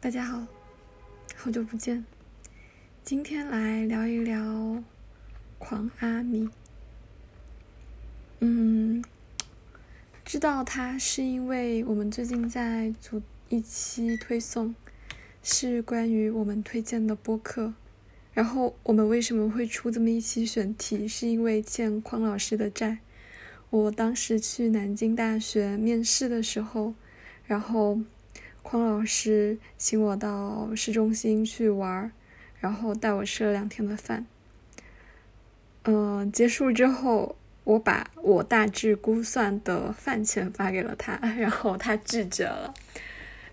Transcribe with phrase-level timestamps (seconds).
[0.00, 0.46] 大家好，
[1.34, 2.04] 好久不见。
[3.02, 4.80] 今天来聊一聊
[5.58, 6.48] 狂阿米。
[8.38, 9.02] 嗯，
[10.24, 14.72] 知道他是因为我们最近在组一期推送，
[15.42, 17.74] 是关于我们推荐的播客。
[18.32, 21.08] 然后我们为什么会出这么一期选题？
[21.08, 22.98] 是因为欠匡老师的债。
[23.70, 26.94] 我当时去南京大学面试的时候，
[27.44, 27.98] 然后。
[28.70, 32.12] 匡老师请我到市中心去玩，
[32.60, 34.26] 然后带我吃了两天的饭。
[35.84, 42.74] 嗯，结束之后，我把我大致估算的饭钱发给了他，然后他拒绝了。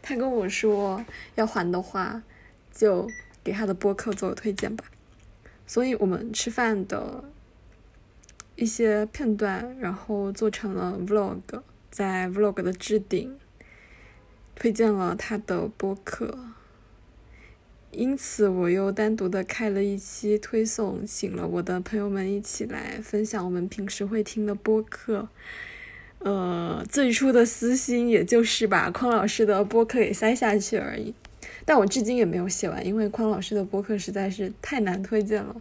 [0.02, 2.22] 他跟我说，要还的话，
[2.74, 3.10] 就
[3.42, 4.84] 给他的播客做个推荐吧。
[5.66, 7.24] 所以我们吃饭的
[8.58, 13.40] 一些片段，然后做成了 vlog，在 vlog 的置顶。
[14.56, 16.40] 推荐了他的播客，
[17.92, 25.28] 因此我又单独的开了一期推送，请了我的朋友们一起来分享我们平时会听的播客。
[26.20, 31.14] 呃，最初的私心也就是把匡老师的播客给塞下去而已，
[31.66, 35.56] 但我至今也没有写完，因为匡老师的播客实在是太难推荐了，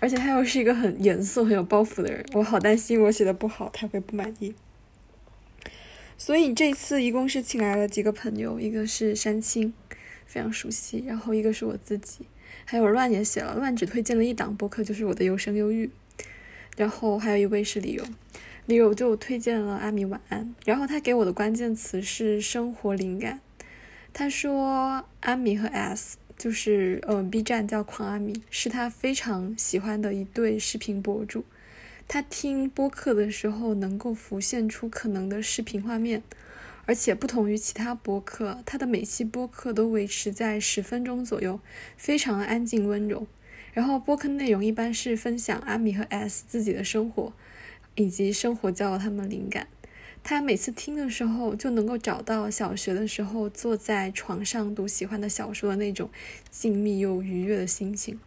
[0.00, 4.54] 而且他又是一个很严肃、很有包袱的人，我好担心我写的不好他会不满意。
[6.16, 9.72] 所以这次一共是请来了几个朋友，一个是山青，
[10.26, 12.26] 非常熟悉，然后一个是我自己，
[12.64, 15.90] 还有乱也写了，乱只推荐了一档播客，就是我的优生优育，
[16.76, 18.04] 然后还有一位是李柔，
[18.66, 23.40] 李柔就推荐了阿米晚安，然后他给我的关键词是生活灵感，
[24.12, 31.44] 他说阿米和 S 就是呃 B 站叫狂阿米，是他非常喜欢的一对视频博主。
[32.14, 36.22] 他听播客的时候，能够浮现出可能的视频画面，
[36.84, 41.58] 而且不同于其他播客，他的每期播客都维持在十分钟左右，
[41.96, 43.26] 非常安静温柔。
[43.72, 47.32] 然后播客内容一般是分享阿米和 S 自己的生活，
[47.94, 49.66] 以及生活教了他们灵感。
[50.22, 56.10] 他每次听的时候，就能够找到小学的时候坐在床上读喜欢的小说的那种
[56.50, 58.20] 静谧又愉悦的心情。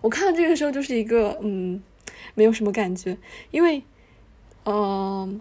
[0.00, 1.82] 我看到这个时候，就是一个嗯。
[2.34, 3.16] 没有什么感觉，
[3.50, 3.82] 因为，
[4.64, 5.40] 嗯，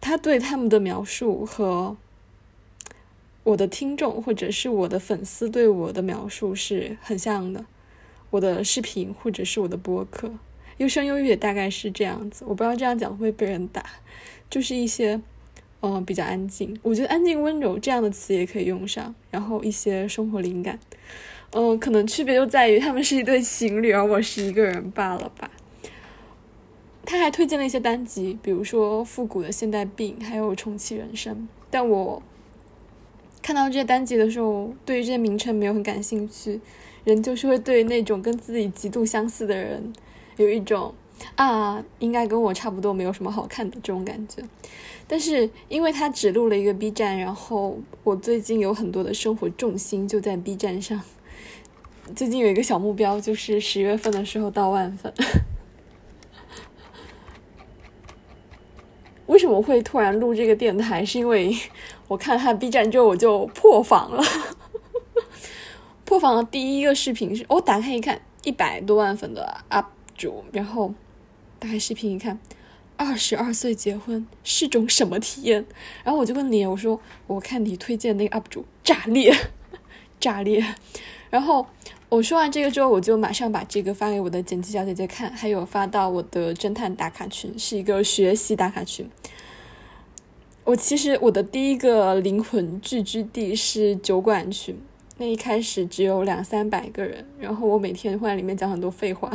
[0.00, 1.96] 他对他们的描述和
[3.44, 7.64] 我的听众或者是我的粉丝对我的描述是很像的。
[8.30, 10.32] 我的视频或者是我的播客，
[10.78, 12.46] 优声优郁也大概是这样子。
[12.48, 13.84] 我不知道这样讲会被人打，
[14.48, 15.20] 就是一些，
[15.82, 16.74] 嗯，比较安静。
[16.82, 19.14] 我觉得安静温柔这样的词也可以用上。
[19.30, 20.78] 然后一些生活灵感，
[21.50, 25.50] 嗯，可能区别就在于他们是一对情侣，而我是一个人罢了吧。
[27.04, 31.34] 他还推荐了一些单集，比如说《复古的现代病》，还有《重启人生》。
[31.70, 32.22] 但我
[33.42, 36.60] 看到这些单集的时候，对于这些名称没有很感兴趣。
[37.04, 39.92] 人就是会对那种跟自己极度相似的人，
[40.36, 40.94] 有一种
[41.34, 44.40] 啊，应该跟我差不多，没有什么好看的这种感觉。
[45.08, 51.02] 但是因为他只录了一个 B 站，然后我最近有很多的生活重心就在 B 站上。
[52.14, 55.12] 最近有一个小目标，就是十月份的时候到万粉。
[59.32, 61.02] 为什么会突然录这个电台？
[61.02, 61.56] 是因为
[62.06, 64.22] 我看他 B 站之后，我就破防了。
[66.04, 70.92] 破防的第一个视频是，我打开一看，一百多万粉的 UP 主，然后
[71.58, 72.38] 打开视频一看，
[72.98, 75.64] 二十二岁结婚是种什么体验？
[76.04, 79.34] 然后我就问你，我说我看你推荐那个 UP 主炸裂，
[80.20, 80.62] 炸裂。
[81.30, 81.66] 然后
[82.12, 89.08] 我说完这个之后，我就马上把这个发给我的剪辑小姐姐看，还有发到我的侦探打卡群，是一个学习打卡群。
[90.64, 94.78] 我其实我的第一个灵魂聚居地是酒馆群，
[95.16, 99.32] 那一开始只有两三百个人，然后我每天会在里面讲很多废话，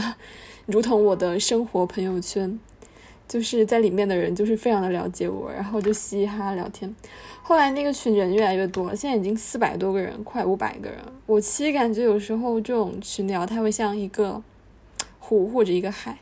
[0.67, 2.59] 如同我的生活朋友圈。
[3.27, 6.93] 就是在里面的人就是非常的了解我，然后就嘻嘻哈哈聊天。
[7.41, 10.99] 后来那个群人越来越多，现在已经四百多个人，快五百个人。
[11.25, 14.41] 我其实感觉有时候这种群聊，它会像一个
[15.19, 16.17] 湖或者一个海。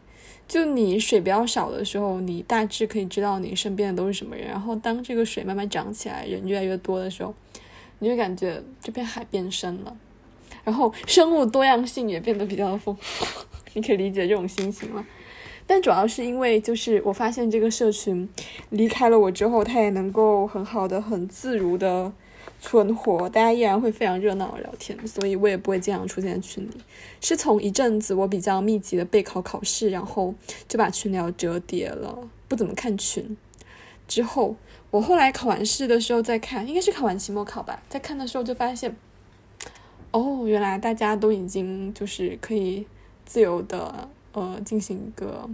[0.47, 4.47] 就你水比较少的时候，你大致可以知道你身边的都是什么人。
[4.47, 7.33] 然后当这个水慢慢涨起来，人越来越多的时候，
[7.97, 9.97] 你就感觉这片海变深了，
[10.63, 13.25] 然后生物多样性也变得比较丰富。
[13.73, 15.03] 你可以理解这种心情吗？
[15.67, 18.29] 但主要是因为，就是我发现这个社群
[18.69, 22.13] 离开了我之后，它也能够很好的、很自如的
[22.59, 26.71] 存活，大家依然会非常热闹的聊天，所以我也不会经常出现在群里。
[27.19, 30.33] 是从一阵子我比较密集的备考考试，然后
[30.67, 33.35] 就把群聊折叠了，不怎么看群。
[34.07, 34.55] 之后
[34.91, 38.95] 我后来考完试的时候再看，应该是考完期末考吧，在看的时候就发现，
[40.11, 42.85] 哦，原来大家都已经就是可以
[43.25, 45.49] 自由的呃进行一个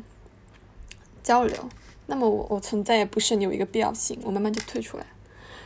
[1.24, 1.70] 交流，
[2.08, 5.06] 那么我我存在也不是有一个必要性，我慢慢就退出来。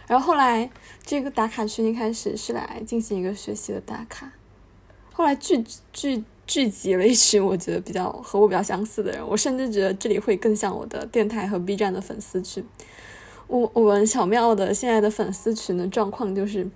[0.08, 0.70] 然后后来
[1.04, 4.32] 这个打卡群一开始是来进行一个学习的打卡，
[5.12, 12.64] 后来聚聚聚集了一群我觉得比较和我比较相似的人，我甚至觉得这里会更像我的电台和 B 站的粉丝群。
[13.48, 16.68] 我我们巧妙的现在的粉丝群的状况就是，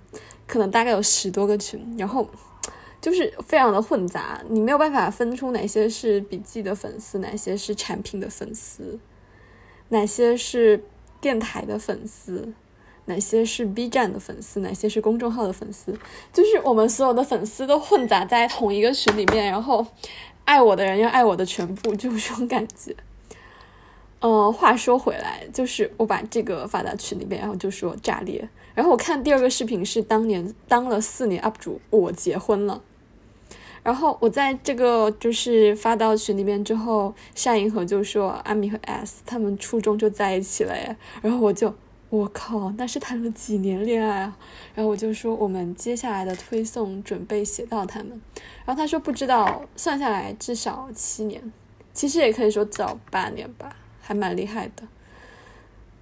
[0.46, 2.28] 可能大概有十多个群，然后
[3.00, 8.98] 就是非常的混杂，你没有办法分出哪些是笔记的粉丝，哪些是产品的粉丝，
[9.88, 10.84] 哪些是
[11.20, 12.52] 电台的粉丝，
[13.06, 15.98] 哪些是 B 站的粉丝，哪些是公众号的粉丝，
[16.32, 19.86] 就是我们所有的粉丝都混杂在同一个群里面，然后
[20.44, 22.94] 爱我的人要爱我的全部，就是这种感觉。
[24.22, 28.46] 嗯，话说回来，就是我把这个发到群里面，然后就说炸裂。
[28.74, 32.82] 然后我看第二个视频是当年当了四年 UP 主，我结婚了。
[33.82, 40.96] 然后我在这个就是发到群里面之后，单银河就说阿米和 S 他们初中就在一起了耶。
[41.22, 41.74] 然后我就
[42.08, 44.36] 我靠，那是谈了几年恋爱啊？
[44.74, 48.20] 然后我就说我们接下来的推送准备写到他们。
[48.64, 51.52] 然后他说不知道，算下来至少七年，
[51.92, 53.76] 其实也可以说早八年吧。
[54.02, 54.82] 还蛮厉害的，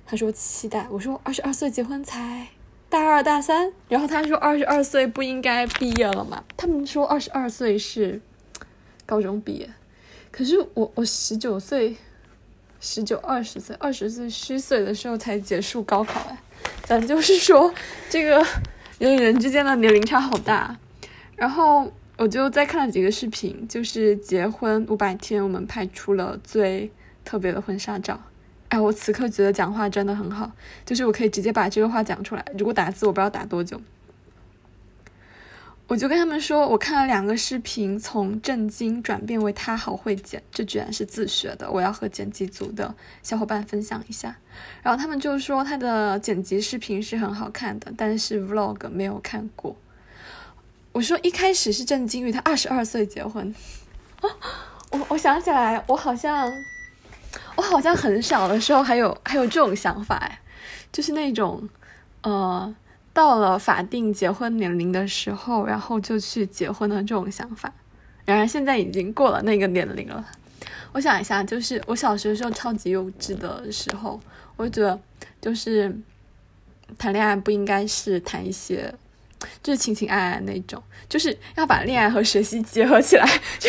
[0.07, 2.49] 他说期待，我说二十二岁结婚才
[2.89, 6.43] 大二大三，然后他说二十二岁不应该毕业了吗？
[6.57, 8.21] 他们说二十二岁是
[9.05, 9.71] 高中毕业，
[10.31, 11.97] 可是我我十九岁，
[12.81, 16.39] 十九二十岁二十岁虚岁的时候才结束高考哎，
[16.85, 17.73] 咱就是说
[18.09, 18.45] 这个
[18.99, 20.77] 人与人之间的年龄差好大，
[21.37, 26.91] 然后我就再看了几个视频，就是结婚五百天，我们拍出了最。
[27.25, 28.19] 特别的婚纱照，
[28.81, 30.51] 我此刻觉得讲话真的很好，
[30.85, 32.45] 就是我可以直接把这个话讲出来。
[32.57, 33.81] 如果打字，我不知道打多久。
[35.87, 41.71] 我就跟他们说，我看了两个视频，从震惊转变为他好会剪，这居然是自学的。
[41.71, 44.37] 我要和剪辑组的小伙伴分享一下。
[44.83, 49.75] 然后他们就说他的剪辑视频是很好看的，但是 vlog 没有看过。
[50.93, 53.55] 我说一开始是震惊于他二十二岁结婚。
[54.93, 56.53] 我我想起来，我好像。
[57.57, 60.41] 我好像很小的时候还有还有这种想法哎，
[60.93, 61.69] 就是那种，
[62.23, 62.75] 呃，
[63.13, 67.73] 到了法定结婚年龄的时候，然后就去结婚的这种想法。
[68.25, 70.25] 然而现在已经过了那个年龄了。
[70.93, 74.21] 我想一下，就是我小学的时候超级幼稚的时候，
[74.57, 74.99] 我觉得
[75.41, 75.95] 就是
[76.97, 78.93] 谈恋爱不应该是谈一些
[79.63, 83.27] 就是情情爱爱那种，就是要把恋爱和学习结合起来。
[83.59, 83.69] 就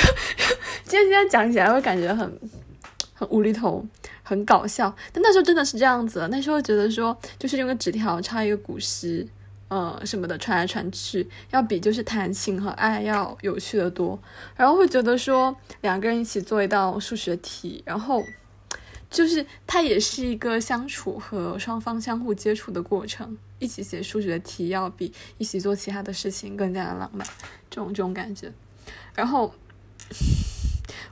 [0.84, 2.40] 今天今天讲起来会感觉很。
[3.20, 3.86] 很无厘头，
[4.24, 6.26] 很搞笑，但那时候真的是这样子。
[6.32, 9.28] 那时候觉得说，就是用个纸条插一个古诗，
[9.68, 14.18] 呃，什么的传来传去，要比就是谈情和爱要有趣的多。
[14.56, 18.24] 然后会觉得说，两个人一起做一道数学题，然后
[19.10, 23.38] 就是它也是一个相处和双方相互接触的过程。
[23.60, 27.28] 一起写数学题要比一起做其他的事情更加的浪漫，
[27.70, 28.50] 这种这种感觉。
[29.14, 29.54] 然后。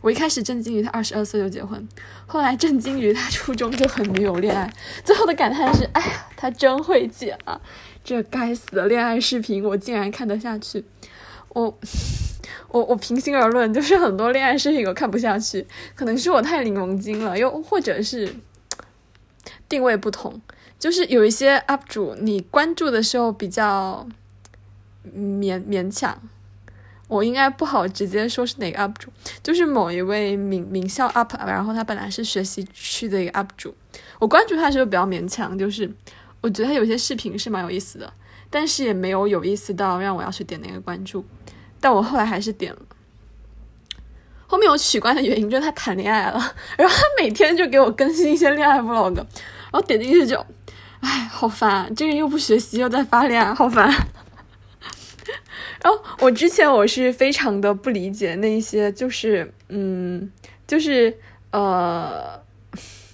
[0.02, 1.88] 我一开始震惊于他二十二岁就结婚，
[2.26, 4.72] 后来震惊于他初中就很没有恋爱，
[5.04, 7.60] 最后的感叹是：哎呀，他真会剪啊！
[8.04, 10.86] 这该死的恋爱视频，我竟然看得下去。
[11.50, 11.78] 我，
[12.70, 18.36] 我，我平心而论，就是很多恋爱视频我看不下去，可能是我太柠檬精了，又或者是
[19.68, 20.40] 定位不同，
[20.80, 24.08] 就是有一些 UP 主你关注的时候比较
[25.06, 26.22] 勉勉强。
[27.08, 29.10] 我应该不好直接说是哪个 UP 主，
[29.42, 33.74] 就是某一位名名校 UP，然后他本来是学习区的一个 UP 主，
[34.20, 35.90] 我关注他的时候比较勉强，就是
[36.42, 38.12] 我觉得他有些视频是蛮有意思的，
[38.50, 41.24] 但是也没有有意思到让我要去点那个关注，
[41.80, 42.80] 但我后来还是点了。
[44.46, 46.34] 后面我取关的原因就是他谈恋爱了，
[46.78, 49.26] 然后他每天就给我更新一些恋爱 vlog，然
[49.72, 50.46] 后点进去就，
[51.00, 53.94] 哎，好烦，这个又不学习又在发恋爱，好烦。
[55.84, 60.32] 然后我之前我是非常的不理解那些，就是嗯，
[60.66, 61.16] 就是
[61.52, 62.40] 呃，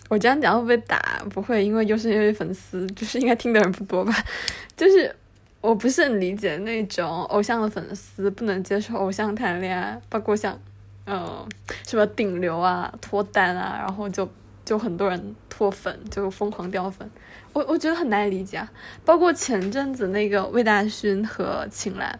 [0.10, 1.22] 我这样讲会不会打？
[1.29, 4.13] 不会，因为又是因为粉丝，就是应该听的人不多吧。
[4.77, 5.13] 就是
[5.62, 10.58] 我不是很理解那种偶像的粉丝不能接受偶像谈恋爱，包括像
[11.05, 11.46] 呃
[11.86, 14.27] 什么顶流啊脱单啊，然后就
[14.65, 17.10] 就很多人脱粉，就疯狂掉粉。
[17.51, 18.72] 我我觉得很难理解啊，
[19.05, 22.20] 包括前阵子那个魏大勋和秦岚。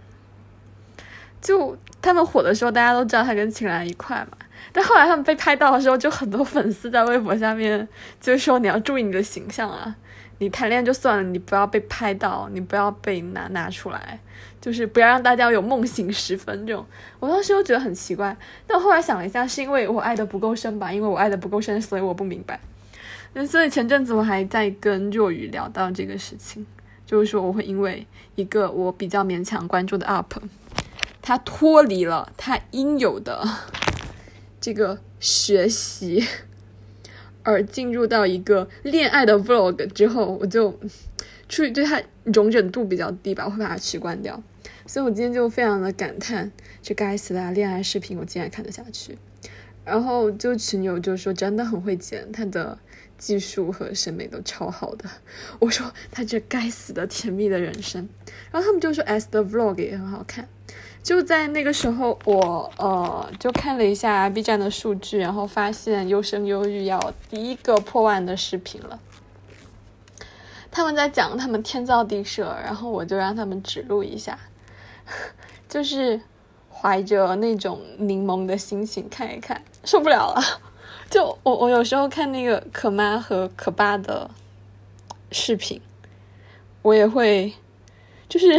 [1.44, 4.38] 就他们火的时候，大家都知道他跟秦岚一块嘛。
[4.72, 7.86] 但后来他们被拍到的时候，就很多粉丝在微博下面
[8.22, 9.94] 就说：“你要注意你的形象啊，
[10.40, 14.20] 你谈恋爱就算了，你不要被拍到，你不要被拿拿出来，
[14.62, 16.84] 就是不要让大家有梦醒时分这种。
[17.20, 18.36] 我当时又觉得很奇怪，
[18.66, 20.92] 但后来想了一下，是因为我爱的不够深吧？
[20.92, 22.60] 因为我爱的不够深，所以我不明白。
[23.34, 26.66] 那所以前阵子我还在跟若雨聊到这个事情，
[27.06, 30.42] 就是说我会因为一个我比较勉强关注的 UP，
[31.24, 33.44] 他脱离了他应有的
[34.62, 36.24] 这个学习。
[37.46, 40.80] 而进入到一个恋爱的 vlog 之后，我就
[41.50, 44.42] 出于对他容忍度比较低吧，我会把它取关掉。
[44.86, 46.50] 所以我今天就非常的感叹，
[46.82, 49.18] 这该死的恋爱视频我竟然看得下去。
[49.84, 52.78] 然后就群友就说真的很会剪，他的
[53.18, 55.10] 技术和审美都超好的。
[55.60, 58.08] 我说他这该死的甜蜜的人生。
[58.54, 60.48] 然后他们就说 S 的 vlog 也很好看。
[61.04, 66.98] 就在那个时候，我呃就看了一下 B 站的数据，然后发现优生优育要
[67.30, 68.98] 第一个破万的视频了。
[70.72, 74.40] 他们在讲他们天造地设，然后我就让他们指路一下，
[75.68, 76.22] 就是
[76.72, 80.42] 怀着那种柠檬的心情看一看，受不了了。
[81.12, 84.32] 就我我有时候看那个可妈和可爸的
[85.34, 85.82] 视频，
[86.82, 87.54] 我也会
[88.30, 88.58] 就是。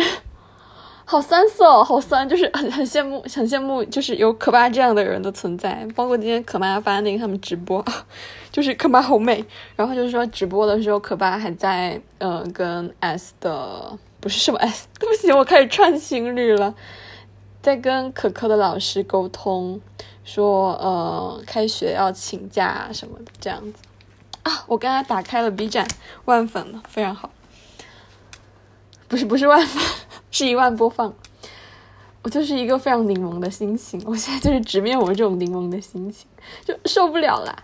[1.06, 5.86] 好酸涩哦，好酸，就是很 很羡慕，很羡慕，就是有可巴这样的人的存在。
[5.94, 7.84] 包括今天可妈发那个他们直播，
[8.50, 9.44] 就是可妈好美。
[9.76, 16.74] 然后就是说直播的时候，可爸还在呃跟 S 的不是什么 S， 对不起，我开始串情侣了，
[17.60, 19.78] 在跟可可的老师沟通，
[20.24, 23.82] 说呃开学要请假什么的这样子
[24.42, 24.64] 啊。
[24.66, 25.86] 我刚才打开了 B 站，
[26.24, 27.28] 万粉了，非常好。
[29.06, 29.82] 不是不是万粉。
[30.34, 31.14] 是一万播放，
[32.22, 34.02] 我就是一个非常柠檬的心情。
[34.04, 36.26] 我现在就是直面我这种柠檬的心情，
[36.64, 37.56] 就受不了啦。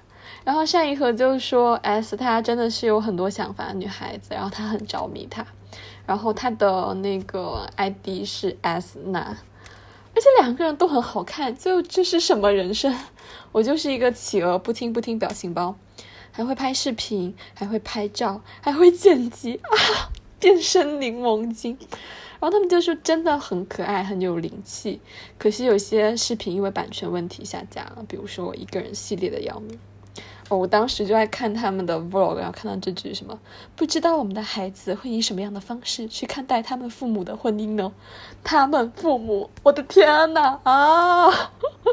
[0.44, 5.44] 然后单一和就说：“S 她真的是有很多想法的女孩子，然后她很着迷他，
[6.06, 11.52] 然后她的那个 ID 是 S 娜，而且两个人都很好看。
[11.56, 12.96] 就这是什么人生？
[13.50, 15.74] 我就是一个企鹅，不听不听表情包，
[16.30, 19.74] 还会拍视频，还会拍照，还会剪辑啊！
[20.38, 21.76] 变身柠檬精。”
[22.40, 25.00] 然后他们就说真的很可爱，很有灵气。
[25.38, 29.78] 可惜有些视频因为版权问题下架了，比如说我一个人系列的要命。
[30.48, 33.38] 哦，我当时就在看他们的 vlog，然后看到这句什么，
[33.76, 37.92] 不知道我们的孩子会以什么样的方式去看待他们父母的婚姻呢？
[38.42, 41.28] 他们父母，我的天呐啊！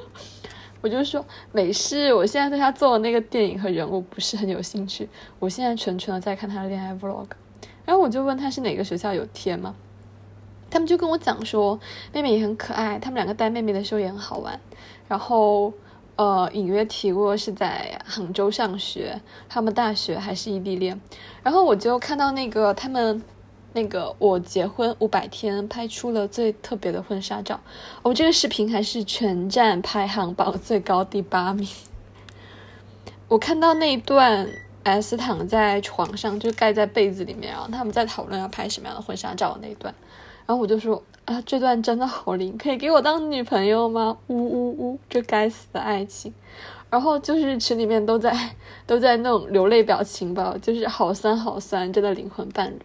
[0.82, 7.28] 我就说没事，我现在对他做的那个电影和人物不是很有兴趣，我现在纯纯的在看他的恋爱 vlog。
[7.86, 9.76] 然后我就问他是哪个学校有贴吗？
[10.78, 11.80] 他们就跟我讲说，
[12.14, 14.60] 妹妹也很可爱，他们两个带妹妹的时候也很好玩。
[15.08, 15.74] 然后，
[16.16, 19.20] 呃，隐约提过是在杭州上学，
[19.50, 21.02] 他们大学还是异地恋。
[21.42, 23.24] 然后我就看到那个他们
[23.74, 27.60] 那个我结婚五百天拍出了最特别的婚纱照，
[28.04, 31.68] 我这个视频还是全站排行榜最高第八名。
[33.28, 34.48] 我看到那一段
[34.84, 39.92] S 躺在床上，就盖在被子里面，然后他们在讨论要拍什么样的婚纱照那一段。
[40.48, 44.18] 然后我就说啊，这段真的好灵，可以给我当女朋友吗？
[44.28, 46.34] 呜呜呜，这该死的爱情！
[46.90, 48.34] 然后就是群里面都在
[48.86, 52.80] 都在那种流泪表情包，就是好酸好酸，真的灵魂伴侣。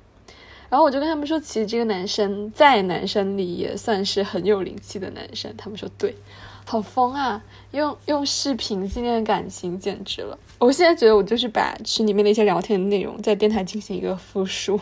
[0.69, 5.54] 然后我就跟他们说，其实这个男生在男生里也算是很有灵气的男生。
[5.57, 6.16] 他们说对，
[6.64, 7.45] 好疯啊！
[7.71, 10.37] 用用视频纪念感情，简直了！
[10.59, 14.81] 我现在觉得我就是把群里面的一些聊天内容在电台进行一个复述，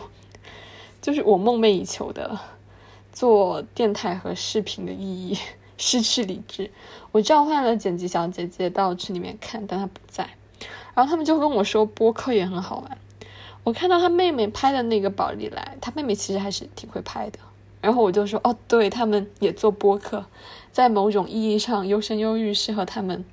[0.99, 2.39] 就是我梦寐以求的。
[3.11, 5.37] 做电台和视频的意义
[5.77, 6.69] 失去理智，
[7.11, 10.29] 我召唤了剪辑小姐姐到群里面看，但她不在。
[10.93, 12.97] 然后他们就跟我说播客也很好玩。
[13.63, 17.39] 我看到他妹妹拍的那个宝丽来，他妹妹其实还是挺会拍的。
[17.79, 20.25] 然后我就说哦，对他们也做播客，
[20.71, 23.25] 在某种意义上，优生优育是和他们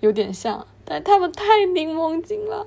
[0.00, 2.66] 有点像，但他们太柠檬精了。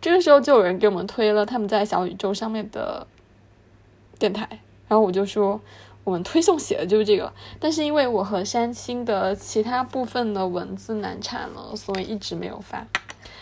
[0.00, 3.06] 这个时候就有人给我们推了他们在小宇宙上面的。
[4.18, 4.48] 电台，
[4.88, 5.60] 然后我就说，
[6.04, 12.86] 我们推送写的就是这个，但是因为我和山青的其他部分的文字难产了，所以一直没有发。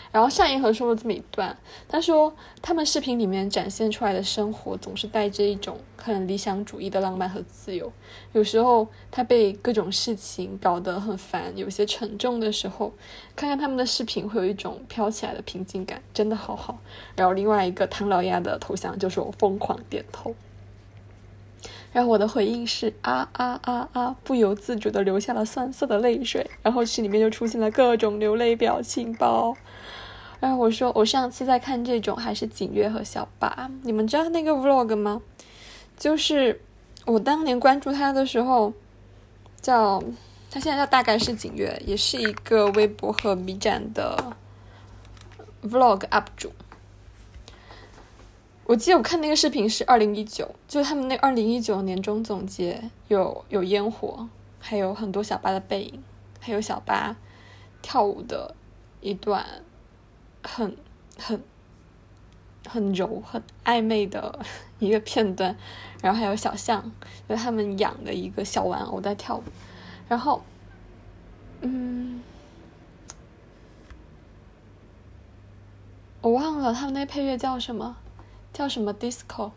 [0.09, 1.55] 然后单银河说了这么一段，
[1.87, 7.91] 他说他们视频里面展现出来的生活总是带着一种很理想主义的浪漫和自由，
[8.31, 12.93] 有时候他被各种事情搞得很烦，有些沉重的时候，
[13.35, 16.79] 看看他们的视频会有一种飘起来的平静感，真的好好。
[17.15, 20.33] 然后另外一个唐老鸭的头像就是我疯狂点头。
[21.93, 26.45] 然后我的回应是啊啊啊啊，不由自主的流下了酸涩的泪水。
[26.61, 29.55] 然后群里面就出现了各种流泪表情包，
[30.39, 35.21] 然后我说我上次在看这种还是景月和小八，你们知道那个 vlog 吗？
[35.97, 36.61] 就是
[37.05, 38.73] 我当年关注他的时候，
[39.59, 40.03] 叫
[40.51, 44.35] 他现在叫大概是景月，也是一个微博和 B 站的
[45.63, 46.51] vlog up 主。
[48.67, 54.27] 我记得我看那个视频是二零一九，就他们那二零一九年终总结有有烟火，
[54.59, 56.03] 还有很多小八的背影，
[56.41, 57.15] 还有小八
[57.81, 58.53] 跳舞的
[58.99, 59.45] 一段
[60.43, 60.75] 很
[61.17, 61.41] 很
[62.67, 64.37] 很柔很暧昧的
[64.79, 65.55] 一个片段，
[66.01, 66.91] 然后还有小象，
[67.29, 69.43] 就他们养的一个小玩偶在跳舞，
[70.09, 70.43] 然后
[71.61, 72.21] 嗯，
[76.19, 77.95] 我忘了他们那配乐叫什么。
[78.57, 79.51] 叫什么 disco？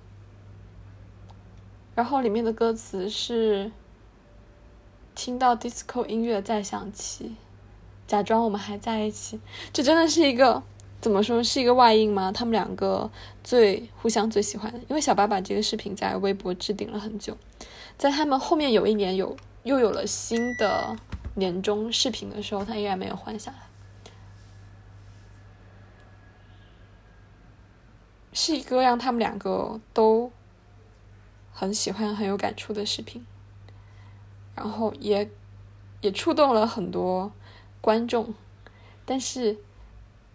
[1.94, 3.72] 然后里面的歌词是
[5.14, 7.34] 听到 disco 音乐在响起，
[8.06, 9.40] 假装我们还在一起。
[9.72, 10.62] 这真的是一个
[11.00, 12.30] 怎么说是一个外音吗？
[12.30, 13.10] 他们两个
[13.42, 17.34] 最互相最喜欢的，因为小八把这个视频在微博置顶了很久，
[17.96, 20.94] 在他们后面有一年有又有了新的
[21.36, 23.69] 年终视频的时候，他依然没有换下来。
[28.42, 30.32] 是一个让他们两个都
[31.52, 33.22] 很喜欢、很有感触的视频，
[34.54, 35.30] 然后也
[36.00, 37.30] 也触动了很多
[37.82, 38.32] 观众。
[39.04, 39.58] 但是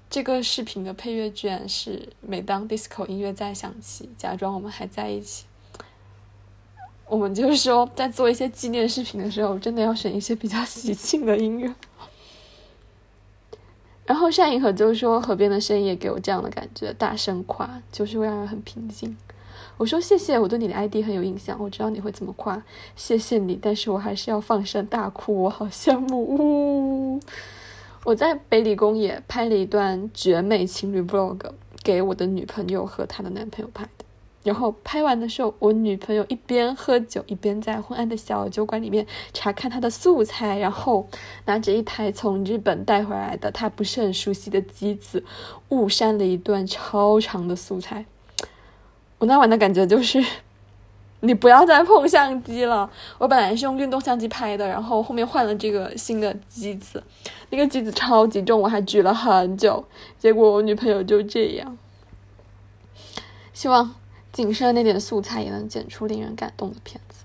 [0.07, 5.45] 这个视频的配乐居然是每当 disco 音乐在响起，假装我们还在一起。
[7.07, 11.73] 我们就是说，在做一些纪念视频的时候，真的要选一些比较喜庆的音乐。
[14.05, 19.17] 然后单银河就说：“河边的声音也给我这样的感觉，大声夸就是会让人很平静。”
[19.77, 22.63] 我说：“谢谢，我对你的 ID 很有印象，我知道你会怎么夸，
[22.95, 23.59] 谢谢你。
[23.61, 27.19] 但是我还是要放声大哭，我好羡慕。”呜，
[28.03, 31.39] 我在北理工也拍了一段绝美情侣 vlog，
[31.83, 34.04] 给我的女朋友和她的男朋友拍的。
[34.45, 41.09] 然后拍完的时候，我女朋友一边喝酒，一边在昏暗的小酒馆里面查看她的素材，然后
[41.45, 45.23] 拿着一台从日本带回来的她不是很熟悉的机子，
[45.69, 48.05] 误删了一段超长的素材。
[49.17, 50.23] 我那晚的感觉就是，
[51.21, 52.87] 你不要再碰相机了。
[53.17, 57.03] 我本来是用运动相机拍的，然后后面换了这个新的机子，
[57.49, 59.83] 那个机子超级重，我还举了很久，
[60.19, 61.75] 结果我女朋友就这样。
[63.51, 63.95] 希望。
[64.35, 67.23] 仅剩那点素材也能剪出令人感动的片子。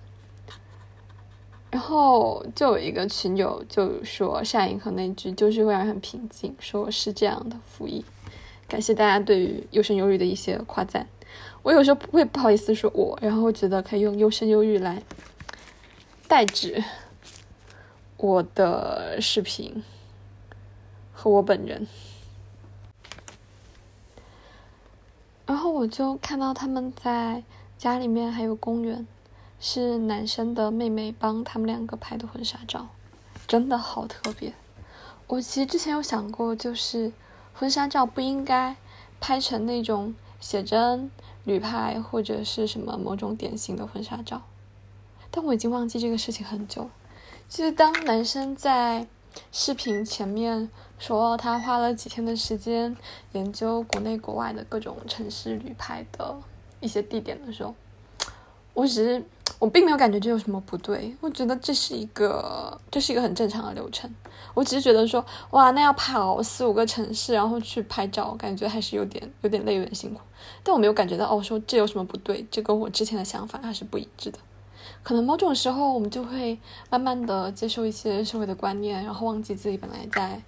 [1.69, 8.05] 然后就有一个群友就说：“善银河那句就是会让人很平静。”说是这样的福音。
[8.69, 11.09] 感谢大家对于优生优育的一些夸赞。
[11.65, 15.03] 我有时候不会不好意思说我，然后觉得可以用优生优育来
[16.29, 16.81] 代指
[18.19, 19.83] 我的视频
[21.13, 21.89] 和我本人。
[25.51, 27.43] 然后我就看到他们在
[27.77, 29.05] 家里面还有公园，
[29.59, 32.87] 是男生的妹妹帮他们两个拍的婚纱照，
[33.49, 34.55] 真的好特别。
[35.27, 37.13] 我其实之前有想过，就是
[37.53, 38.77] 婚纱照不应该
[39.19, 41.11] 拍成那种写真、
[41.43, 44.43] 旅拍或者是什么某种典型的婚纱照，
[45.33, 46.91] 但我已经忘记这个事情很久了。
[47.49, 49.09] 其实当男生在
[49.53, 50.69] 视频前面。
[51.01, 52.95] 说他花了几天的时间
[53.33, 56.37] 研究国内国外的各种城市旅拍的
[56.79, 57.75] 一些地点的时候，
[58.75, 59.25] 我只是
[59.59, 64.15] 我并没有感觉这有什么不对，我觉得这是一个这是一个很正常的流程。
[64.53, 70.21] 我只是觉得说哇，那要跑四五个城市然后去拍照，感觉还是有点有点累有点辛苦。
[70.63, 74.39] 但我没有感觉到哦，说这有什么不对，这跟我之前的想法还是不一致的。
[75.03, 76.59] 可能某种时候我们就会
[76.91, 80.41] 慢慢的接受一些社会的观念，然后忘记自己本来在。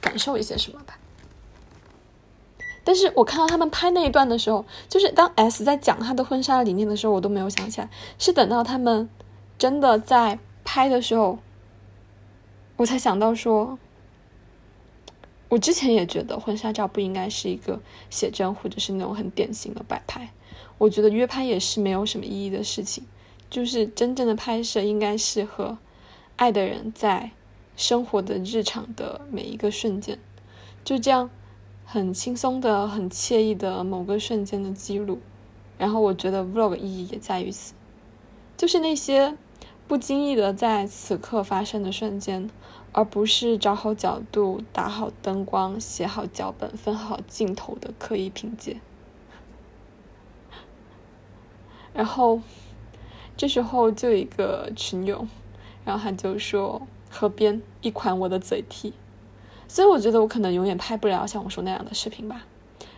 [0.00, 0.98] 感受一些什么吧。
[2.84, 9.08] 但是我看到他们拍那一段的时候，就是当 S 在讲他的婚纱理念的时候，我都没有想起来，是等到他们
[9.58, 11.38] 真的在拍的时候，
[12.76, 13.78] 我才想到说，
[15.48, 17.80] 我之前也觉得婚纱照不应该是一个
[18.10, 20.30] 写真或者是那种很典型的摆拍，
[20.78, 23.04] 我觉得约拍也是没有什么意义的事情，
[23.54, 25.78] 就是真正的拍摄应该是和
[26.34, 27.30] 爱的人在。
[27.76, 30.16] 生活的日常的每一个瞬间，
[30.84, 31.28] 就这样
[31.84, 35.18] 很轻松的、很惬意的某个瞬间的记录。
[35.76, 37.74] 然后我觉得 vlog 意义也在于此，
[38.56, 39.36] 就是那些
[39.88, 42.48] 不经意的在此刻发生的瞬间，
[42.92, 48.80] 而不是找好角度、打好灯光、写好脚本、分好镜头的刻意拼接。
[51.92, 52.40] 然后
[53.36, 55.26] 这时候就有一个群友，
[55.84, 56.86] 然后他就说。
[57.16, 58.92] 河边一款我的嘴替，
[59.68, 62.44] 所以我觉得我可能永远拍不了像我说那样的视频吧。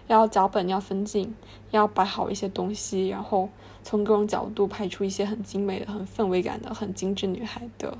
[0.06, 1.34] 要脚本，要分镜，
[1.70, 3.50] 要摆好一些东西，然后
[3.84, 7.98] 从各种角度拍出一些很精美的、很氛围感的、很精致女孩的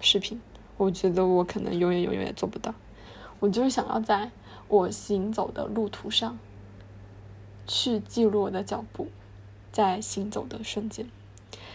[0.00, 0.40] 视频。
[0.78, 2.74] 我觉得我可能永远永远也做不到。
[3.40, 4.30] 我就是想要在
[4.68, 6.38] 我行走的路途上，
[7.66, 9.08] 去记录我的脚步，
[9.70, 11.06] 在行走的瞬间。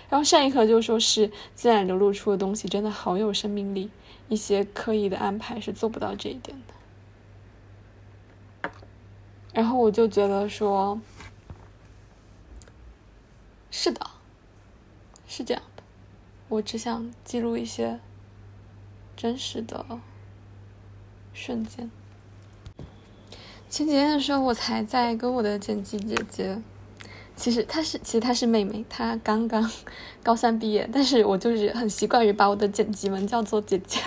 [0.10, 3.90] 然后上一刻就说是自然流露出的东西真的好有生命力，
[4.30, 8.70] 一些刻意的安排是做不到这一点的。
[9.54, 11.00] 然后我就觉得说，
[13.70, 14.08] 是的，
[15.28, 15.84] 是这样的，
[16.50, 18.00] 我只想记录一些
[19.16, 19.86] 真实的
[21.34, 21.90] 瞬间。
[23.70, 26.62] 前几天的时候，我才在跟我的剪辑姐姐，
[27.36, 29.70] 其实她是，其实她是妹妹，她刚刚
[30.24, 34.00] 高三毕业，但是我就是很习惯于把我的剪辑们叫做姐姐，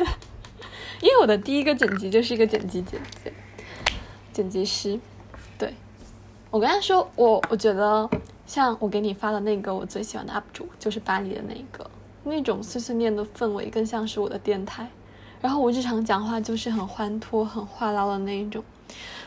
[1.03, 3.33] 因为我的第一个剪辑就是一个剪辑姐姐，
[4.33, 4.99] 剪辑师。
[5.59, 5.75] 对，
[6.51, 8.09] 我跟她说，我我觉得
[8.47, 11.91] 像我给你发的那个我最喜欢的 UP 主，就是巴黎的那个，
[12.25, 14.89] 那种碎碎念的氛围更像是我的电台。
[15.41, 18.65] 然后我日常讲话就是很欢脱、很话唠的那一种。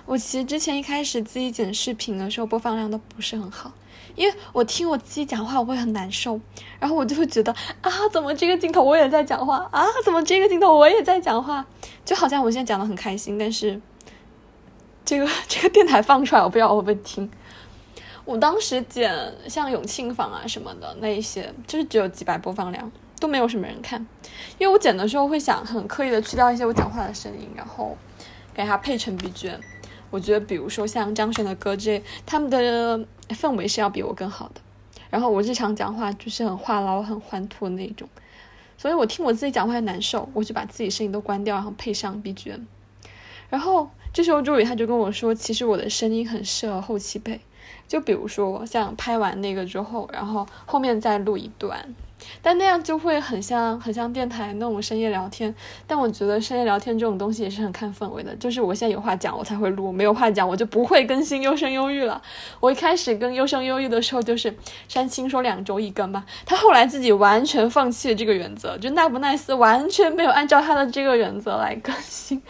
[0.05, 3.71] 我其实之前一开始自己剪视频的时候，播放量都不是很好，
[4.15, 6.39] 因为我听我自己讲话我会很难受，
[6.79, 11.65] 然后我就会觉得啊，怎么这个镜头我也在讲话啊，怎么这个镜头我也在讲话，
[12.03, 13.81] 就好像我现在讲的很开心，但是。
[15.05, 17.27] 这个 这个电台放出来，我不知道会不会听。
[18.25, 19.11] 我当时剪
[19.47, 24.05] 像永庆坊啊什么的那一些，就是只有几百播放量，都没有什么人看。
[24.59, 27.97] 因为我剪的时候会想很刻意的去掉一些我讲话的声音，然后
[28.53, 29.57] 给它配成 BGM。
[30.09, 34.61] 我觉得比如说像张悬的歌这，他们的氛围是要比我更好的。
[35.09, 38.07] 然后我日常讲话就是很话唠、很欢脱那种，
[38.77, 42.61] 所以我听我自己讲话很难受，我就把自己声音都关掉，然后配上 BGM，
[43.49, 43.89] 然后。
[44.11, 47.39] 这时候助理他就跟我说，其实我的声音很适合后期配，
[47.87, 51.93] 就比如说像拍完那个之后，然后后面再录一段，
[52.41, 55.53] 但那样就会很像很像电台那种深夜聊天。
[55.87, 62.21] 但我觉得深夜聊天这种东西也是很看氛围的，就是我现在有话讲我才会录，没有话讲我就不会更新优生优育了。
[62.59, 64.55] 我一开始跟优生优育的时候就是
[64.87, 72.41] 山青说两周一更嘛，他后来自己完全放弃了这个原则，就奈不奈斯完全没有按照他的这个原则来更新。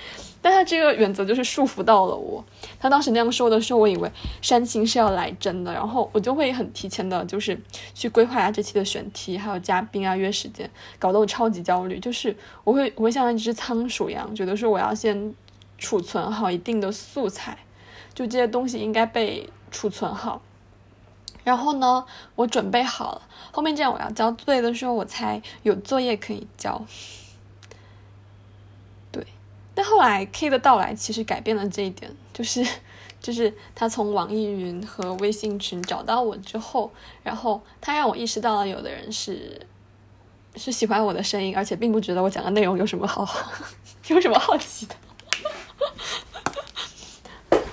[0.41, 2.43] 但他这个原则就是束缚到了我。
[2.79, 7.59] 他当时那样说的时候，我以为煽情是要来真的，然后我就会很提前的，就是
[7.93, 11.99] 去规划下这期的选题，还有嘉宾啊，约时间，搞得我超级焦虑。
[11.99, 15.33] 就是我会，我会像一只仓鼠一样，觉得说我要先
[15.77, 17.57] 储存好一定的素材，
[18.13, 20.41] 就这些东西应该被储存好。
[21.43, 23.21] 然后呢，我准备好了，
[23.51, 26.85] 后面这样我要交作业的时候，我才有作业可以交。
[29.79, 32.61] 但后来 K 的到来其实改变了这一点，就是，
[33.21, 36.91] 就是他从网易云和微信群找到我之后，
[37.23, 39.65] 然后他让我意识到了有的人是，
[40.57, 43.25] 是喜欢我的声音，而且并不觉得我讲的内容有什么好，
[44.09, 44.95] 有什么好奇的，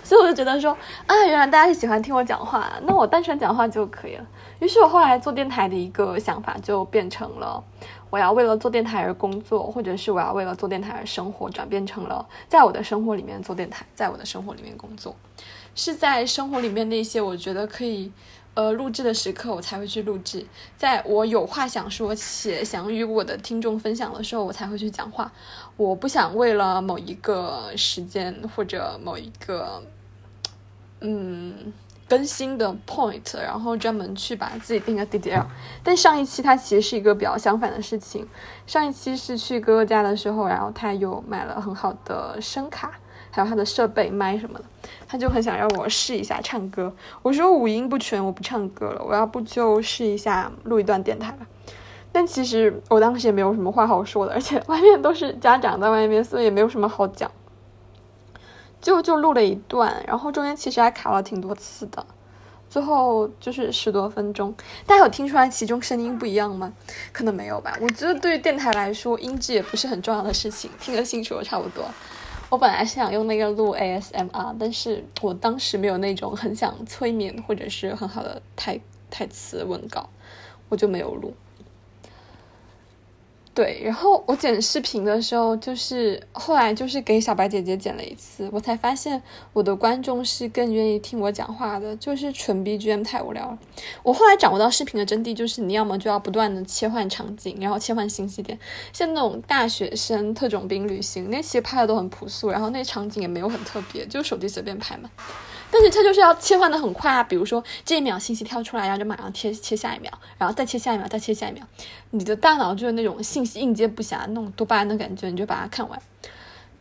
[0.05, 0.71] 所以我就觉得说，
[1.09, 4.25] 啊，原来大家是喜欢听我讲话，那我单纯讲话就可以了。
[4.61, 7.65] 于是我后来做电台的一个想法就变成了。
[8.17, 15.15] 我要为了做电台而工作，或者是我要为了做电台而生活，转变成了在我的生活里面做电台，在我的生活里面工作，
[15.75, 18.11] 是在生活里面那些我觉得可以
[18.55, 20.41] 呃录制的时刻，我才会去录制；
[20.79, 25.31] 在我有话想说且想与我的听众分享的时候，我才会去讲话。
[25.77, 29.83] 我不想为了某一个时间或者某一个
[31.01, 31.71] 嗯。
[32.09, 35.45] 更新的 point，然后专门去把自己定个 DDL。
[35.83, 38.27] 但上一期它其实是一个比较相反的事情。
[38.67, 42.93] 上一期是去哥哥家的时候，然后他又买了很好的声卡，
[43.31, 44.65] 还有他的设备麦什么的，
[45.09, 46.95] 他就很想让我试一下唱歌。
[47.23, 51.47] 我说五音不全，我不唱歌了，我要不就试一下录一段电台吧。
[52.13, 57.31] 但其实我当时也没有什么话好说的，而且外面都是家长在外面，所以也没有什么好讲。
[58.81, 62.07] 就就录了一段，然后中间其实还卡了挺多次的，
[62.69, 64.55] 最后就是十多分钟。
[64.87, 66.73] 大家有听出来其中声音不一样吗？
[67.13, 67.77] 可能没有吧。
[67.81, 71.85] 我觉得对于电台来说，音质也不是很重要的事情，听得清楚差不多。
[72.49, 80.09] 我本来是想用那个录 ASMR，但是我当时没有那种很想催眠或者是很好的台台词文稿，
[80.69, 81.35] 我就没有录。
[83.57, 89.23] 对，然后我剪视频的时候，就是后来就是给小白姐姐剪了一次，我才发现
[89.55, 93.59] 我的观众是更愿意听我讲话的，就是纯 BGM 太无聊了。
[94.03, 98.59] 我后来掌握到视频的真谛，就是你要么就要不断的切换场景，然后切换信息点，
[98.93, 105.09] 像那种大学生特种兵旅行，那其实拍的都很朴素，然后那场景也没有很特别，就手机随便拍嘛。
[105.71, 111.63] 但是它就是要切换的很快啊，比如说这一秒信息跳出来，然后就马上切切下一秒，然后再切下一秒，再切下一秒，
[112.11, 116.01] 你的大脑就是那种信息应接不暇，那种多巴胺的感觉，你就把它看完。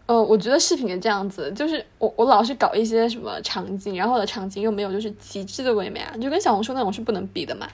[0.06, 7.68] 呃，我觉得视频也这样子，就是我我老是搞一些什么场景，然后我的场景又没有就是极致的唯美啊，就跟小红书那种是不能比的嘛。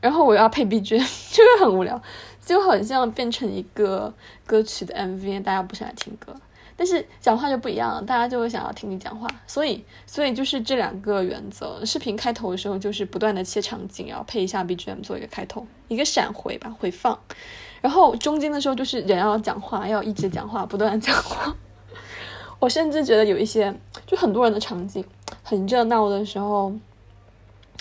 [0.00, 0.98] 然后我要配 BGM，
[1.32, 2.00] 就会很无聊，
[2.44, 4.12] 就很像变成一个
[4.44, 6.34] 歌曲的 MV，大家不喜欢听歌。
[6.78, 11.82] 但是讲话就不一样了，大家就会想要听你讲话，所以，所以就是这两个原则。
[11.86, 17.18] 视频开头的时候就是不断的切场景，然后配一下 BGM 做一个开头，一个闪回吧，回放。
[17.80, 21.56] 然后中间的时候就是人要讲话，要一直讲话，不断讲话。
[22.60, 23.74] 我甚至觉得有一些
[24.06, 25.02] 就很多人的场景
[25.42, 26.74] 很热闹的时候，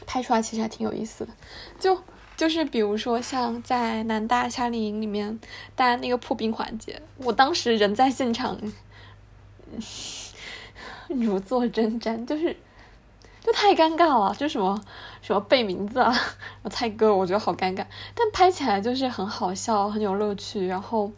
[0.05, 1.33] 拍出来其实还挺有意思的。
[1.77, 1.97] 就
[2.37, 5.39] 就是比如说像在南大夏令营里面，
[5.75, 8.57] 大家那个破冰环节，我当时人在现场。
[11.07, 12.55] 如坐针毡，就是，
[13.41, 14.79] 就太尴尬了，就什么
[15.21, 16.13] 什么背名字啊，
[16.69, 17.85] 猜歌，我觉得好尴尬。
[18.13, 20.65] 但拍起来就是很好笑，很有乐趣。
[20.67, 21.11] 然后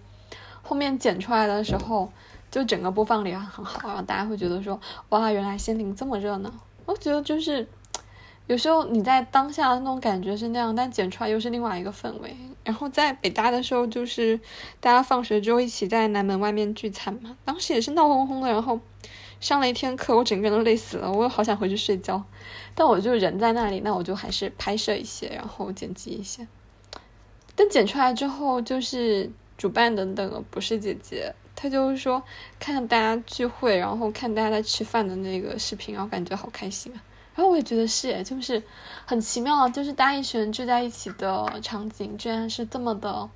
[0.62, 2.12] 后面剪出来的时候，
[2.52, 6.52] 就整个播放里很好，然后大家会觉得说，哇，原来仙灵这么热闹。
[6.86, 7.68] 我觉得就是。
[8.48, 12.36] 有时候你在当下的那种感觉是那样，但剪出来又是另外一个氛围。
[12.64, 14.40] 然后在北大的时候，就是
[14.80, 18.50] 大家放学之后一起在南门外面聚餐嘛，当时也是闹哄哄的。
[18.50, 18.80] 然后
[19.40, 22.24] 上了一天课，我整个人都累死了，我又好想回去睡觉。
[22.74, 26.48] 但我就人在那里，那我就还是拍摄一些，然后剪辑一些。
[27.56, 32.24] 但剪出来之后，就是主办的那个不是姐姐，她就是说
[32.60, 37.04] 看大家聚会，然后看大家在吃饭的那个视频，然后感觉好开心啊。
[37.38, 38.64] 然后我也觉得是，就是
[39.06, 43.30] 很奇妙啊，就是大一群人聚在一起的场景，居然是这么的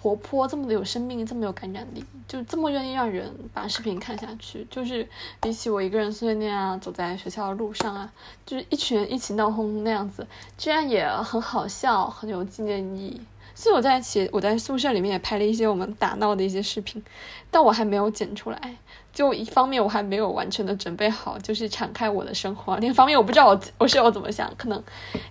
[0.00, 4.64] 活泼，这么的有生命，这么有感染力，就这么愿意让人把视频看下去。
[4.70, 5.08] 就是
[5.40, 8.12] 比起我一个人碎碎念啊，走在学校的路上啊，
[8.46, 10.24] 就是一群人一起闹哄哄那样子，
[10.56, 13.20] 居然也很好笑，很有纪念意义。
[13.52, 17.02] 所以我在其我在宿舍里面也拍了一些我们打闹的一些视频，
[17.50, 18.76] 但我还没有剪出来。
[19.12, 24.82] 就一方面我还没有完全的准备好，就是敞开我的生活；另一方面我不知道我我室友怎么想，可能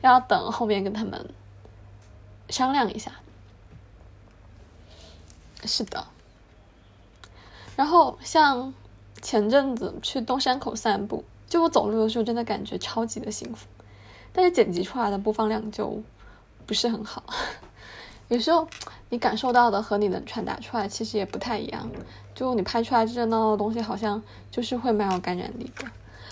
[0.01, 1.29] 要等后面跟他们
[2.49, 3.11] 商量一下。
[5.63, 6.05] 是的。
[7.75, 8.73] 然后像
[9.21, 13.67] 前阵子去东山口散步，就我走路的时候真的感觉超级的幸福，
[14.33, 16.01] 但是剪辑出来的播放量就
[16.65, 17.23] 不是很好。
[18.29, 18.67] 有时候
[19.09, 21.89] 你感受到的和你能传达出来其实也不太一样，
[22.35, 25.85] 就你拍出来热闹的东西好像就是会蛮有感染力的。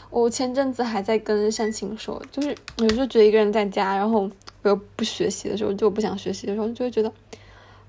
[0.09, 4.29] 我前阵子还在跟山青说，就是有时候觉得一个人在家，然后
[4.61, 7.11] 我又不学习的时候，就不想学习的时候，就会觉得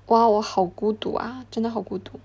[0.07, 2.19] 哇，我好孤独啊，真的好孤独。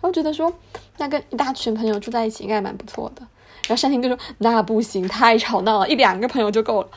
[0.00, 0.52] 我觉得说，
[0.98, 3.22] 那跟一大群朋友住在一起应该蛮不错的。
[3.66, 6.88] 然后山青就说那不行，太吵闹了，一两个朋友就够了。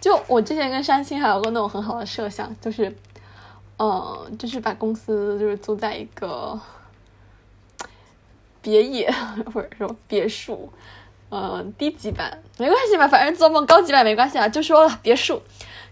[0.00, 2.94] 就我之前跟山青还有个那种很好的设想，就是。
[3.84, 6.56] 嗯，就是把公司就是租在一个
[8.60, 9.12] 别野
[9.52, 10.72] 或者说别墅，
[11.30, 15.42] 嗯，低级版没关系吧，反正做梦高级版没关系啊，就说了别墅，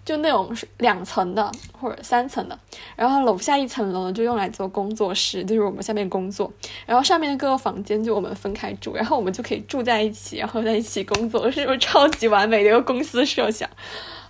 [0.05, 1.51] 就那种两层的
[1.81, 2.57] 或者三层的，
[2.95, 6.53] 然后楼下一层楼就用来做工作室，就是我们下面工作，
[6.87, 13.69] 然后上面的各个房间就我们分开住，然后我们就可以住在一起，然后在一起工作，是不是超级完美的一个公司设想？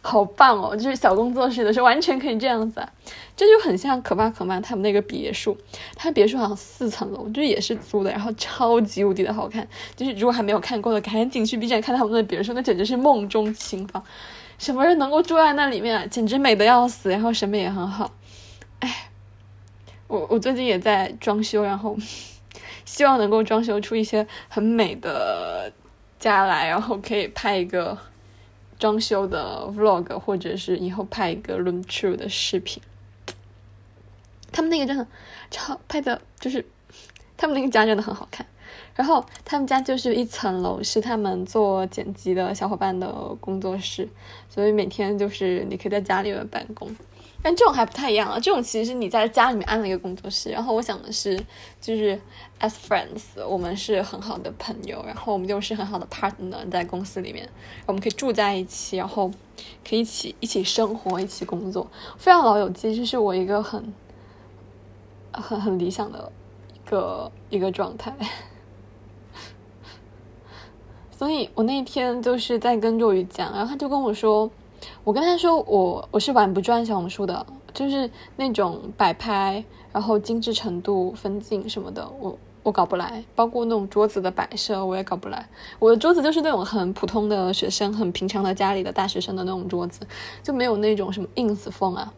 [0.02, 0.74] 好棒哦！
[0.74, 2.90] 就是小工作室的时候，完全可以这样子啊，
[3.40, 5.56] 这就很像可爸可妈他们那个别墅。
[5.96, 9.66] 他别墅好像四层楼，就也是租的，然后超级无敌的好看。
[9.96, 14.04] 就是如果还没有看过的，赶紧去 B 站看他们的别墅，那简直是梦中情房。
[14.58, 15.96] 什么人能够住在那里面？
[15.96, 18.12] 啊简直美的要死，然后审美也很好。
[18.80, 19.08] 哎，
[20.06, 21.96] 我我最近也在装修，然后
[22.84, 25.72] 希望能够装修出一些很美的
[26.18, 27.96] 家来，然后可以拍一个。
[28.78, 32.82] 装修的 vlog，或者是以后拍一个 room tour 的视频，
[34.52, 35.06] 他们那个真的
[35.50, 36.64] 超拍的，就是
[37.36, 38.46] 他们那个家真的很好看。
[38.94, 43.10] 然后他们家就是一层楼是他们做剪辑的小伙伴的
[43.40, 44.08] 工作室，
[44.48, 46.94] 所以每天就是你可以在家里面办公。
[47.42, 50.50] 但这种还不太一样啊，这种其实是你在家里面安了一个工作室。
[50.50, 51.34] 然后我想的是，
[51.80, 52.20] 就是
[52.60, 57.48] as friends，我们是很好的朋友，然后我们又是很好的 partner，在公司里面，
[57.86, 59.30] 我们可以住在一起，然后
[59.88, 63.90] 可以一起一起生活，一起工作，非常老友记，这是我一个很
[65.32, 66.32] 很很理想的
[66.74, 68.14] 一个一个状态。
[71.10, 74.50] 所以我那天就是在跟若雨讲，然后他就跟我说。
[75.04, 79.62] 我跟他说，我我是玩不转小红书的，就是那种摆拍，
[79.92, 83.22] 然后精致程度、分镜什么的，我我搞不来。
[83.34, 85.46] 包括那种桌子的摆设，我也搞不来。
[85.78, 90.00] 我的桌子就是那种很普通的学生、很平常的家里的大学生的那种桌子，
[90.42, 92.12] 就没有那种什么 ins 风啊。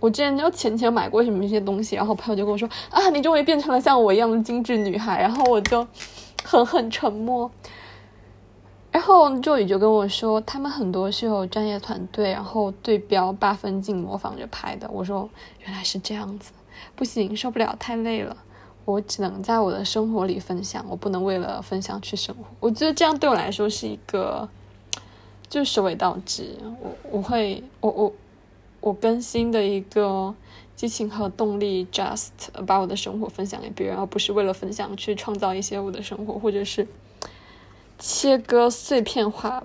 [0.00, 5.86] 我之前就浅浅买过什么一些东西，然后朋友就跟我说啊，你终于变成了像我一样的精致女孩，然后我就
[6.44, 7.50] 很很沉默。
[8.90, 14.88] 然后周宇就跟我说，他们很多是有专业团队，然后对标八分镜模仿着拍的。
[14.92, 15.28] 我说
[15.64, 16.52] 原来是这样子，
[16.94, 18.36] 不行，受不了，太累了。
[18.84, 22.44] 我只能在我的生活里分享，我不能为了分享去生活。
[22.60, 24.48] 我觉得这样对我来说是一个，
[25.48, 26.56] 就是首尾倒置。
[26.80, 28.12] 我我会我我
[28.84, 30.34] 我更新的一个
[30.76, 32.28] 激情和动力，just
[32.66, 36.86] 把我的生活分享给别人，而不是为了分享去创造一些我的生活，或者是。
[37.98, 39.64] 切割碎片化、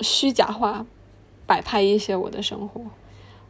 [0.00, 0.86] 虚假化、
[1.46, 2.82] 摆拍一些我的生活，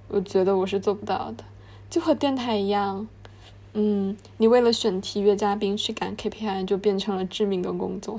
[0.09, 1.45] 我觉得我是做不到的。
[1.91, 3.07] 就和电台一样，
[3.75, 8.19] 嗯，你为了选题约嘉宾去赶 KPI，就变成了致命的工作。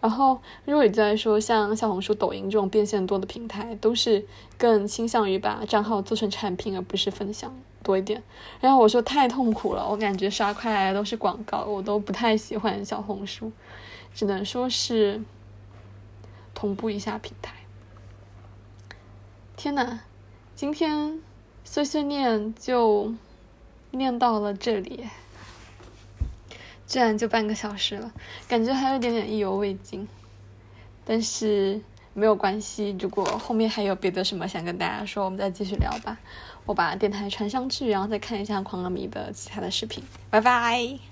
[0.00, 4.24] 然后如果你在说，像小红书、抖音这种变现多的平台，都是
[4.56, 8.22] 更倾向于把账号做成产品，而不是分享多一点。
[8.60, 13.50] 然后我说太痛苦了，我感觉刷快来都是广告，我都不太喜欢小红书。
[14.14, 15.22] 只能说是
[16.54, 17.54] 同步一下平台。
[19.56, 20.00] 天呐，
[20.54, 21.20] 今天
[21.64, 23.12] 碎碎念就
[23.90, 25.04] 念到了这里，
[26.88, 28.10] 居然就半个小时了，
[28.48, 30.08] 感觉还有点点意犹未尽。
[31.04, 31.80] 但是
[32.14, 36.18] 没有关系，如果后面还有别的什么想跟大家说，我们再继续聊吧。
[36.64, 40.02] 我把电台传上去，然后再看一下狂阿米的其他的视频。
[40.30, 41.07] 拜拜。